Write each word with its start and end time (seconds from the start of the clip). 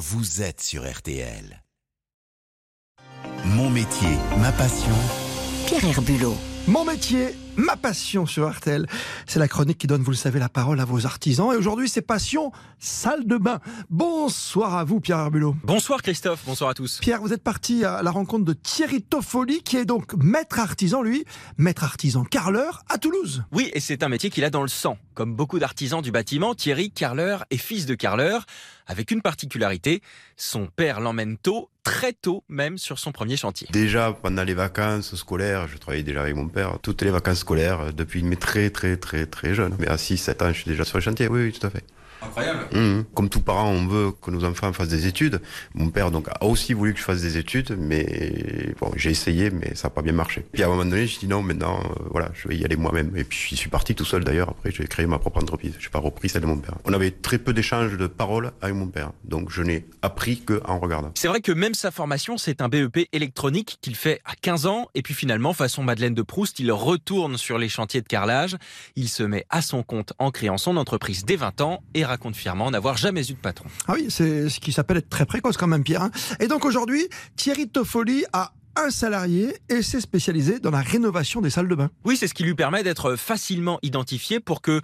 vous 0.00 0.40
êtes 0.40 0.62
sur 0.62 0.90
RTL. 0.90 1.62
Mon 3.44 3.68
métier, 3.68 4.16
ma 4.38 4.50
passion. 4.50 4.94
Pierre 5.66 5.84
Herbulot. 5.84 6.38
Mon 6.66 6.84
métier, 6.84 7.34
ma 7.56 7.74
passion 7.74 8.26
sur 8.26 8.48
RTL. 8.48 8.86
C'est 9.26 9.38
la 9.38 9.48
chronique 9.48 9.78
qui 9.78 9.86
donne, 9.86 10.02
vous 10.02 10.10
le 10.10 10.16
savez, 10.16 10.38
la 10.38 10.50
parole 10.50 10.78
à 10.78 10.84
vos 10.84 11.06
artisans. 11.06 11.52
Et 11.52 11.56
aujourd'hui, 11.56 11.88
c'est 11.88 12.02
passion 12.02 12.52
salle 12.78 13.26
de 13.26 13.38
bain. 13.38 13.60
Bonsoir 13.88 14.76
à 14.76 14.84
vous, 14.84 15.00
Pierre 15.00 15.18
Herbulot. 15.18 15.56
Bonsoir 15.64 16.02
Christophe, 16.02 16.42
bonsoir 16.46 16.70
à 16.70 16.74
tous. 16.74 16.98
Pierre, 17.00 17.22
vous 17.22 17.32
êtes 17.32 17.42
parti 17.42 17.84
à 17.84 18.02
la 18.02 18.10
rencontre 18.10 18.44
de 18.44 18.52
Thierry 18.52 19.02
Toffoli, 19.02 19.62
qui 19.62 19.78
est 19.78 19.86
donc 19.86 20.14
maître 20.22 20.60
artisan, 20.60 21.02
lui, 21.02 21.24
maître 21.56 21.82
artisan 21.82 22.24
carleur 22.24 22.82
à 22.88 22.98
Toulouse. 22.98 23.42
Oui, 23.52 23.70
et 23.72 23.80
c'est 23.80 24.02
un 24.02 24.08
métier 24.08 24.30
qu'il 24.30 24.44
a 24.44 24.50
dans 24.50 24.62
le 24.62 24.68
sang. 24.68 24.98
Comme 25.14 25.34
beaucoup 25.34 25.58
d'artisans 25.58 26.02
du 26.02 26.12
bâtiment, 26.12 26.54
Thierry, 26.54 26.90
carleur, 26.90 27.44
est 27.50 27.56
fils 27.56 27.86
de 27.86 27.94
carleur, 27.94 28.44
avec 28.86 29.10
une 29.10 29.22
particularité, 29.22 30.02
son 30.36 30.66
père 30.66 31.00
l'emmène 31.00 31.36
tôt, 31.38 31.70
très 31.90 32.12
tôt 32.12 32.44
même, 32.48 32.78
sur 32.78 32.98
son 32.98 33.10
premier 33.10 33.36
chantier. 33.36 33.66
Déjà, 33.72 34.12
pendant 34.12 34.44
les 34.44 34.54
vacances 34.54 35.14
scolaires, 35.16 35.66
je 35.66 35.76
travaillais 35.76 36.04
déjà 36.04 36.22
avec 36.22 36.36
mon 36.36 36.48
père, 36.48 36.78
toutes 36.82 37.02
les 37.02 37.10
vacances 37.10 37.38
scolaires, 37.38 37.80
euh, 37.80 37.92
depuis 37.92 38.22
mes 38.22 38.36
très 38.36 38.70
très 38.70 38.96
très 38.96 39.26
très 39.26 39.54
jeune. 39.54 39.74
Mais 39.78 39.88
à 39.88 39.96
6-7 39.96 40.44
ans, 40.44 40.52
je 40.52 40.60
suis 40.60 40.70
déjà 40.70 40.84
sur 40.84 40.98
le 40.98 41.02
chantier, 41.02 41.26
oui, 41.28 41.46
oui 41.46 41.52
tout 41.52 41.66
à 41.66 41.70
fait. 41.70 41.84
Incroyable. 42.22 42.66
Mmh. 42.72 43.04
Comme 43.14 43.28
tous 43.28 43.40
parents, 43.40 43.70
on 43.70 43.86
veut 43.86 44.12
que 44.12 44.30
nos 44.30 44.44
enfants 44.44 44.72
fassent 44.72 44.88
des 44.88 45.06
études. 45.06 45.40
Mon 45.74 45.88
père 45.88 46.10
donc 46.10 46.28
a 46.28 46.44
aussi 46.44 46.74
voulu 46.74 46.92
que 46.92 46.98
je 46.98 47.04
fasse 47.04 47.22
des 47.22 47.38
études, 47.38 47.76
mais 47.78 48.74
bon, 48.78 48.92
j'ai 48.96 49.10
essayé, 49.10 49.50
mais 49.50 49.74
ça 49.74 49.88
n'a 49.88 49.90
pas 49.90 50.02
bien 50.02 50.12
marché. 50.12 50.44
Puis 50.52 50.62
à 50.62 50.66
un 50.66 50.68
moment 50.68 50.84
donné, 50.84 51.06
je 51.06 51.18
dit 51.18 51.26
non, 51.26 51.42
maintenant, 51.42 51.80
euh, 51.80 52.04
voilà, 52.10 52.30
je 52.34 52.48
vais 52.48 52.56
y 52.56 52.64
aller 52.64 52.76
moi-même. 52.76 53.16
Et 53.16 53.24
puis 53.24 53.48
je 53.50 53.56
suis 53.56 53.70
parti 53.70 53.94
tout 53.94 54.04
seul 54.04 54.24
d'ailleurs. 54.24 54.50
Après, 54.50 54.70
j'ai 54.70 54.84
créé 54.86 55.06
ma 55.06 55.18
propre 55.18 55.42
entreprise. 55.42 55.74
Je 55.78 55.86
n'ai 55.86 55.90
pas 55.90 55.98
repris 55.98 56.28
celle 56.28 56.42
de 56.42 56.46
mon 56.46 56.58
père. 56.58 56.74
On 56.84 56.92
avait 56.92 57.10
très 57.10 57.38
peu 57.38 57.52
d'échanges 57.52 57.96
de 57.96 58.06
paroles 58.06 58.52
avec 58.60 58.76
mon 58.76 58.88
père, 58.88 59.12
donc 59.24 59.50
je 59.50 59.62
n'ai 59.62 59.86
appris 60.02 60.40
que 60.40 60.60
en 60.66 60.78
regardant. 60.78 61.12
C'est 61.14 61.28
vrai 61.28 61.40
que 61.40 61.52
même 61.52 61.74
sa 61.80 61.90
formation, 61.90 62.36
c'est 62.36 62.60
un 62.60 62.68
BEP 62.68 63.08
électronique 63.12 63.78
qu'il 63.80 63.96
fait 63.96 64.20
à 64.24 64.34
15 64.34 64.66
ans, 64.66 64.88
et 64.94 65.02
puis 65.02 65.14
finalement, 65.14 65.52
façon 65.54 65.82
Madeleine 65.82 66.14
de 66.14 66.22
Proust, 66.22 66.58
il 66.60 66.70
retourne 66.70 67.38
sur 67.38 67.56
les 67.58 67.68
chantiers 67.70 68.02
de 68.02 68.06
carrelage. 68.06 68.56
Il 68.96 69.08
se 69.08 69.22
met 69.22 69.46
à 69.48 69.62
son 69.62 69.82
compte 69.82 70.12
en 70.18 70.30
créant 70.30 70.58
son 70.58 70.76
entreprise 70.76 71.24
dès 71.24 71.36
20 71.36 71.60
ans 71.62 71.82
et 71.94 72.04
raconte 72.04 72.36
fièrement 72.36 72.66
en 72.66 72.74
avoir 72.74 72.96
jamais 72.98 73.22
eu 73.30 73.32
de 73.34 73.38
patron. 73.38 73.66
Ah 73.88 73.94
oui, 73.94 74.06
c'est 74.10 74.48
ce 74.50 74.60
qui 74.60 74.72
s'appelle 74.72 74.98
être 74.98 75.08
très 75.08 75.24
précoce 75.24 75.56
quand 75.56 75.66
même, 75.66 75.82
Pierre. 75.82 76.02
hein. 76.02 76.10
Et 76.38 76.46
donc 76.48 76.64
aujourd'hui, 76.66 77.08
Thierry 77.36 77.68
Toffoli 77.68 78.24
a 78.32 78.52
un 78.76 78.90
salarié 78.90 79.54
et 79.68 79.82
s'est 79.82 80.00
spécialisé 80.00 80.58
dans 80.60 80.70
la 80.70 80.80
rénovation 80.80 81.40
des 81.40 81.50
salles 81.50 81.68
de 81.68 81.74
bain. 81.74 81.90
Oui, 82.04 82.16
c'est 82.16 82.28
ce 82.28 82.34
qui 82.34 82.44
lui 82.44 82.54
permet 82.54 82.82
d'être 82.82 83.16
facilement 83.16 83.78
identifié 83.82 84.40
pour 84.40 84.62
que 84.62 84.80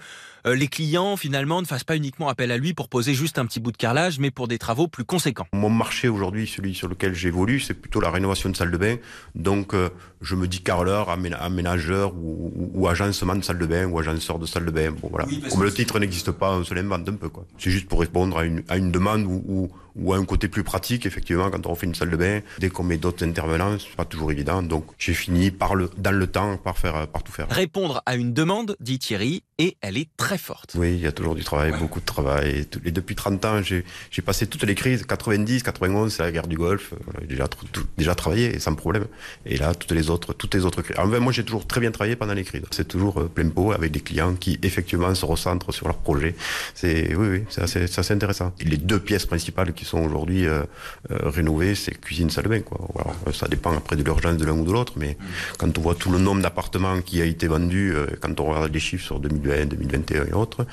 euh, 0.47 0.55
les 0.55 0.69
clients 0.69 1.17
finalement 1.17 1.61
ne 1.61 1.67
fassent 1.67 1.85
pas 1.85 1.97
uniquement 1.97 2.29
appel 2.29 2.51
à 2.51 2.59
lui 2.59 2.75
pour 2.75 2.89
poser 2.89 3.15
juste 3.15 3.39
un 3.39 3.47
petit 3.47 3.61
bout 3.61 3.73
de 3.73 3.77
carrelage, 3.77 4.19
mais 4.19 4.31
pour 4.31 4.49
des 4.49 4.59
travaux 4.59 4.89
plus 4.89 5.05
conséquents. 5.05 5.47
Mon 5.53 5.71
marché 5.71 6.09
aujourd'hui, 6.09 6.47
celui 6.47 6.75
sur 6.75 6.89
lequel 6.89 7.15
j'évolue, 7.15 7.61
c'est 7.61 7.75
plutôt 7.75 8.01
la 8.01 8.11
rénovation 8.11 8.51
de 8.51 8.57
salles 8.57 8.71
de 8.71 8.77
bain. 8.77 8.97
Donc, 9.35 9.73
euh, 9.75 9.89
je 10.21 10.35
me 10.35 10.47
dis 10.49 10.61
carreleur, 10.63 11.09
aména- 11.11 11.39
aménageur 11.39 12.15
ou, 12.15 12.53
ou, 12.57 12.71
ou 12.75 12.89
agencement 12.89 13.35
de 13.37 13.43
salle 13.45 13.59
de 13.59 13.67
bain 13.67 13.87
ou 13.87 13.99
agenceur 13.99 14.39
de 14.39 14.47
salle 14.47 14.67
de 14.67 14.71
bain. 14.71 14.91
Bon, 14.91 15.09
voilà. 15.11 15.27
Comme 15.51 15.63
le 15.63 15.73
titre 15.73 15.99
n'existe 15.99 16.33
pas, 16.33 16.53
on 16.53 16.65
se 16.65 16.75
l'invente 16.75 17.09
un 17.09 17.15
peu. 17.15 17.29
quoi. 17.29 17.47
C'est 17.59 17.71
juste 17.71 17.89
pour 17.89 18.01
répondre 18.01 18.37
à 18.39 18.45
une, 18.45 18.63
à 18.69 18.77
une 18.77 18.91
demande 18.93 19.25
ou, 19.25 19.71
ou, 19.97 20.13
à 20.13 20.17
un 20.17 20.25
côté 20.25 20.49
plus 20.49 20.65
pratique. 20.65 21.07
Effectivement, 21.07 21.51
quand 21.51 21.67
on 21.67 21.71
refait 21.71 21.87
une 21.87 21.95
salle 21.95 22.11
de 22.11 22.17
bain, 22.17 22.41
dès 22.59 22.71
qu'on 22.71 22.85
met 22.85 22.97
d'autres 22.97 23.25
intervenants, 23.25 23.77
c'est 23.79 23.97
pas 23.97 24.05
toujours 24.05 24.33
évident. 24.33 24.63
Donc, 24.63 24.85
j'ai 24.99 25.15
fini 25.15 25.51
par 25.51 25.75
le, 25.75 25.91
dans 25.97 26.13
le 26.13 26.27
temps 26.27 26.57
par 26.57 26.79
faire, 26.79 27.07
par 27.09 27.23
tout 27.23 27.33
faire. 27.33 27.47
Répondre 27.51 28.03
à 28.07 28.17
une 28.17 28.33
demande, 28.33 28.77
dit 28.81 28.99
Thierry, 28.99 29.43
et 29.59 29.77
elle 29.81 29.97
est 29.97 30.09
très 30.19 30.37
forte. 30.37 30.73
Oui, 30.77 30.93
il 30.93 31.01
y 31.01 31.07
a 31.07 31.13
toujours 31.13 31.35
du 31.35 31.43
travail, 31.43 31.73
beaucoup 31.79 32.01
de 32.01 32.05
travail. 32.05 32.67
Et, 32.85 32.91
depuis 32.91 33.15
30 33.15 33.43
ans, 33.47 33.63
j'ai 33.63 33.85
passé 34.23 34.47
toutes 34.47 34.65
les 34.65 34.75
crises. 34.75 35.05
90, 35.07 35.63
91, 35.63 36.13
c'est 36.13 36.23
la 36.23 36.31
guerre 36.31 36.47
du 36.47 36.57
Golfe. 36.59 36.93
Voilà, 37.05 37.21
j'ai 37.23 37.27
déjà, 37.29 37.49
tout- 37.49 37.87
déjà 37.97 38.15
travaillé 38.15 38.55
et 38.55 38.59
sans 38.59 38.75
problème. 38.75 39.07
Et 39.47 39.57
là, 39.57 39.75
toutes 39.75 39.93
les 39.93 40.11
autres, 40.11 40.35
toutes 40.35 40.55
les 40.55 40.67
autres 40.67 40.83
crises. 40.83 40.97
Enfin, 40.99 41.21
moi, 41.21 41.33
j'ai 41.33 41.43
toujours 41.43 41.67
très 41.67 41.81
bien 41.81 41.91
travaillé 41.91 42.17
pendant 42.17 42.35
les 42.35 42.45
crises. 42.45 42.65
C'est 42.71 42.87
toujours 42.87 43.19
euh, 43.21 43.29
plein 43.29 43.49
pot 43.49 43.73
avec 43.73 43.93
des 43.93 44.01
clients 44.01 44.35
qui, 44.35 44.59
effectivement, 44.63 45.15
se 45.15 45.25
recentrent 45.25 45.73
sur 45.73 45.87
leur 45.87 45.97
projet. 45.97 46.35
C'est, 46.75 47.15
oui, 47.15 47.29
oui, 47.29 47.45
c'est 47.49 47.63
assez, 47.63 48.13
intéressant. 48.13 48.53
Et 48.61 48.65
les 48.65 48.77
deux 48.77 49.01
pièces 49.01 49.25
principales 49.25 49.73
qui 49.73 49.87
sont 49.87 50.01
aujourd'hui 50.05 50.47
euh, 50.47 50.65
euh, 51.11 51.31
rénovées, 51.31 51.75
c'est 51.75 51.99
cuisine, 51.99 52.29
salle 52.29 52.45
de 52.45 52.49
bain, 52.51 52.61
quoi. 52.61 52.79
Voilà. 52.93 53.11
Euh, 53.27 53.33
Ça 53.33 53.49
dépend 53.49 53.75
après 53.75 53.97
de 53.97 54.03
l'urgence 54.03 54.37
de 54.37 54.45
l'un 54.45 54.53
ou 54.53 54.65
de 54.67 54.73
l'autre, 54.73 54.93
mais 54.97 55.17
quand 55.57 55.79
on 55.79 55.81
voit 55.81 55.95
tout 55.95 56.11
le 56.11 56.19
nombre 56.19 56.43
d'appartements 56.43 57.01
qui 57.01 57.23
a 57.23 57.25
été 57.25 57.47
vendu, 57.47 57.95
quand 58.21 58.39
on 58.41 58.51
regarde 58.51 58.73
les 58.73 58.81
chiffres 58.81 59.05
sur 59.05 59.19
2020, 59.47 59.67
2021 59.67 60.27
et 60.27 60.33
autres, 60.33 60.67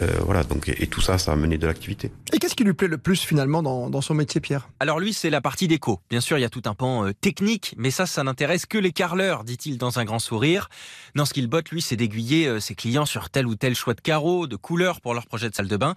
euh, 0.00 0.06
voilà, 0.24 0.42
donc, 0.44 0.68
et, 0.68 0.82
et 0.82 0.86
tout 0.86 1.00
ça, 1.00 1.18
ça 1.18 1.30
a 1.30 1.34
amené 1.34 1.58
de 1.58 1.66
l'activité. 1.66 2.10
Et 2.32 2.38
qu'est-ce 2.38 2.54
qui 2.54 2.64
lui 2.64 2.74
plaît 2.74 2.88
le 2.88 2.98
plus 2.98 3.20
finalement 3.20 3.62
dans, 3.62 3.90
dans 3.90 4.00
son 4.00 4.14
métier, 4.14 4.40
Pierre? 4.40 4.68
Alors 4.80 5.00
lui, 5.00 5.12
c'est 5.12 5.30
la 5.30 5.40
partie 5.40 5.68
déco. 5.68 6.00
Bien 6.10 6.20
sûr, 6.20 6.38
il 6.38 6.42
y 6.42 6.44
a 6.44 6.50
tout 6.50 6.62
un 6.66 6.74
pan 6.74 7.06
euh, 7.06 7.12
technique, 7.12 7.74
mais 7.76 7.90
ça, 7.90 8.06
ça 8.06 8.22
n'intéresse 8.22 8.66
que 8.66 8.78
les 8.78 8.92
carreleurs, 8.92 9.44
dit-il 9.44 9.78
dans 9.78 9.98
un 9.98 10.04
grand 10.04 10.18
sourire. 10.18 10.68
Non, 11.14 11.24
ce 11.24 11.32
qu'il 11.32 11.46
botte, 11.46 11.70
lui, 11.70 11.82
c'est 11.82 11.96
d'aiguiller 11.96 12.46
euh, 12.46 12.60
ses 12.60 12.74
clients 12.74 13.06
sur 13.06 13.30
tel 13.30 13.46
ou 13.46 13.54
tel 13.54 13.74
choix 13.74 13.94
de 13.94 14.00
carreaux, 14.00 14.46
de 14.46 14.56
couleurs 14.56 15.00
pour 15.00 15.14
leur 15.14 15.26
projet 15.26 15.48
de 15.48 15.54
salle 15.54 15.68
de 15.68 15.76
bain, 15.76 15.94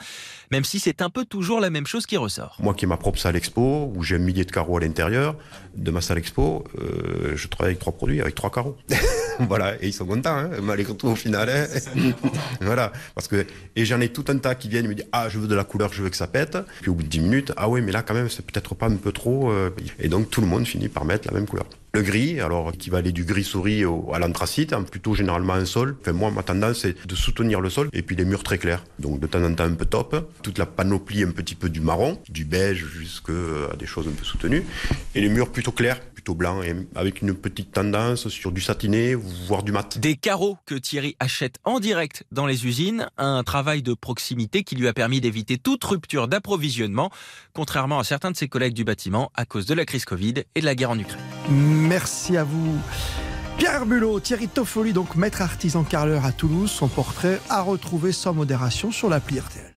même 0.52 0.64
si 0.64 0.80
c'est 0.80 1.02
un 1.02 1.10
peu 1.10 1.26
toujours 1.26 1.60
la 1.60 1.70
même 1.70 1.88
chose 1.88 2.06
qui 2.06 2.18
ressort. 2.18 2.58
Moi 2.60 2.74
qui 2.74 2.86
ai 2.86 2.88
ma 2.88 2.98
propre 2.98 3.20
salle 3.20 3.36
expo, 3.36 3.92
où 3.96 4.04
j'ai 4.04 4.16
un 4.16 4.20
millier 4.20 4.46
de 4.46 4.52
carreaux 4.52 4.78
à 4.78 4.82
l'intérieur 4.82 5.36
de 5.76 5.92
ma 5.92 6.02
salle 6.02 6.18
expo, 6.18 6.64
euh, 6.80 7.36
je 7.36 7.48
travaille 7.48 7.72
avec 7.72 7.80
trois 7.80 7.94
produits, 7.94 8.22
avec 8.22 8.36
trois 8.36 8.52
carreaux. 8.52 8.78
voilà, 9.48 9.76
et 9.82 9.88
ils 9.88 9.94
sont 9.94 10.06
contents, 10.06 10.38
hein, 10.38 10.50
malgré 10.62 10.94
tout 10.96 11.08
au 11.08 11.16
final. 11.16 11.50
hein. 11.50 11.66
voilà, 12.62 12.92
parce 13.16 13.28
que, 13.28 13.46
et 13.76 13.86
j'en 13.86 14.02
ai 14.02 14.10
tout 14.10 14.26
un 14.30 14.38
tas 14.38 14.56
qui 14.56 14.70
viennent 14.70 14.88
me 14.88 14.96
dire, 14.96 15.06
ah, 15.12 15.30
je 15.30 15.40
veux 15.40 15.48
de 15.48 15.56
la 15.56 15.64
couleur, 15.64 15.92
je 15.94 16.04
veux 16.04 16.10
que 16.10 16.18
ça 16.18 16.28
pète. 16.28 16.58
Puis 16.82 16.90
au 16.90 16.94
bout 16.96 17.04
de 17.04 17.08
10 17.08 17.20
minutes, 17.22 17.54
ah 17.58 17.70
ouais, 17.70 17.82
mais 17.82 17.92
là 17.92 18.02
quand 18.02 18.14
même, 18.14 18.30
c'est 18.30 18.46
peut-être 18.46 18.76
pas 18.76 18.88
un 18.88 18.96
peu 18.96 19.12
trop. 19.12 19.52
euh. 19.52 19.70
Et 20.00 20.08
donc 20.10 20.30
tout 20.30 20.42
le 20.42 20.48
monde 20.48 20.66
finit 20.68 20.90
par 20.90 21.06
mettre 21.06 21.28
la 21.28 21.34
même 21.34 21.48
couleur. 21.48 21.66
Le 21.94 22.04
gris, 22.04 22.40
alors 22.40 22.72
qui 22.74 22.92
va 22.92 23.00
aller 23.00 23.12
du 23.12 23.24
gris 23.24 23.44
souris 23.44 23.84
à 24.14 24.20
l'anthracite, 24.20 24.74
hein, 24.74 24.84
plutôt 24.84 25.16
généralement 25.16 25.54
un 25.54 25.66
sol. 25.66 25.96
Enfin, 26.02 26.12
moi, 26.12 26.30
ma 26.30 26.44
tendance, 26.44 26.82
c'est 26.82 26.96
de 27.08 27.16
soutenir 27.16 27.62
le 27.62 27.70
sol 27.72 27.90
et 27.94 28.04
puis 28.04 28.16
les 28.16 28.26
murs 28.26 28.44
très 28.44 28.60
clairs. 28.60 28.84
Donc 29.00 29.20
de 29.20 29.26
temps 29.26 29.44
en 29.44 29.52
temps 29.56 29.64
un 29.64 29.74
peu 29.74 29.86
top. 29.86 30.32
Toute 30.44 30.60
la 30.60 30.68
panoplie 30.68 31.24
un 31.24 31.32
petit 31.32 31.56
peu 31.56 31.68
du 31.68 31.82
marron, 31.82 32.20
du 32.30 32.46
beige 32.46 32.86
jusqu'à 32.96 33.76
des 33.80 33.88
choses 33.88 34.08
un 34.08 34.12
peu 34.12 34.24
soutenues. 34.24 34.64
Et 35.16 35.22
les 35.22 35.30
murs 35.30 35.52
plutôt 35.52 35.72
clairs, 35.72 36.00
plutôt 36.30 36.36
blancs, 36.36 36.64
et 36.64 36.76
avec 36.96 37.22
une 37.22 37.34
petite 37.34 37.72
tendance 37.72 38.30
sur 38.30 38.52
du 38.52 38.62
satiné, 38.62 39.16
voire 39.16 39.64
du 39.64 39.72
mat. 39.72 39.98
Des 39.98 40.16
carreaux 40.16 40.58
que 40.66 40.76
Thierry 40.76 41.16
achète 41.20 41.56
en 41.64 41.80
direct 41.80 42.24
dans 42.32 42.46
les 42.46 42.66
usines, 42.66 43.08
un 43.18 43.44
travail 43.44 43.82
de 43.82 43.94
proximité 43.94 44.64
qui 44.64 44.76
lui 44.76 44.88
a 44.88 44.94
permis 44.94 45.22
d'éviter 45.22 45.58
toute 45.58 45.84
rupture 45.84 46.28
d'approvisionnement, 46.28 47.10
contrairement 47.54 48.00
à 48.00 48.04
certains 48.04 48.32
de 48.32 48.38
ses 48.38 48.48
collègues 48.48 48.74
du 48.74 48.84
bâtiment 48.84 49.32
à 49.36 49.46
cause 49.46 49.66
de 49.66 49.74
la 49.74 49.86
crise 49.86 50.06
Covid 50.06 50.36
et 50.56 50.62
de 50.62 50.66
la 50.66 50.76
guerre 50.76 50.92
en 50.92 51.00
Ukraine. 51.00 51.24
Merci 51.50 52.38
à 52.38 52.44
vous. 52.44 52.78
Pierre 53.58 53.74
Herbulot, 53.74 54.20
Thierry 54.20 54.48
Toffoli, 54.48 54.94
donc 54.94 55.16
maître 55.16 55.42
artisan 55.42 55.84
carleur 55.84 56.26
à 56.26 56.32
Toulouse, 56.32 56.72
son 56.72 56.88
portrait 56.88 57.42
à 57.50 57.62
retrouver 57.62 58.12
sans 58.12 58.34
modération 58.34 58.92
sur 58.92 59.10
l'appli 59.10 59.40
RTL. 59.40 59.69